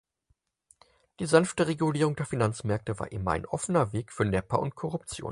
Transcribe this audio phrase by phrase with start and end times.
[1.19, 5.29] Die sanfte Regulierung der Finanzmärkte war immer ein offener Weg für Nepper und Korruption.